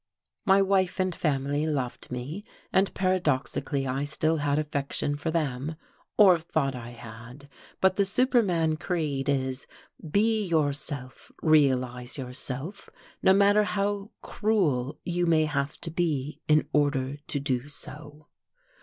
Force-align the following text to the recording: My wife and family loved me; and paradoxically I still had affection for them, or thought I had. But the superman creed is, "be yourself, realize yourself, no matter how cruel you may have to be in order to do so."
My 0.47 0.63
wife 0.63 0.99
and 0.99 1.13
family 1.13 1.63
loved 1.65 2.11
me; 2.11 2.43
and 2.73 2.91
paradoxically 2.95 3.85
I 3.85 4.03
still 4.03 4.37
had 4.37 4.57
affection 4.57 5.15
for 5.15 5.29
them, 5.29 5.75
or 6.17 6.39
thought 6.39 6.73
I 6.73 6.89
had. 6.89 7.47
But 7.81 7.97
the 7.97 8.03
superman 8.05 8.77
creed 8.77 9.29
is, 9.29 9.67
"be 10.09 10.43
yourself, 10.47 11.31
realize 11.43 12.17
yourself, 12.17 12.89
no 13.21 13.31
matter 13.33 13.63
how 13.63 14.09
cruel 14.23 14.99
you 15.05 15.27
may 15.27 15.45
have 15.45 15.79
to 15.81 15.91
be 15.91 16.41
in 16.47 16.67
order 16.73 17.17
to 17.27 17.39
do 17.39 17.67
so." 17.67 18.25